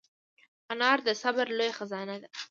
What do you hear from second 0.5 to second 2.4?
انا د صبر لویه خزانه ده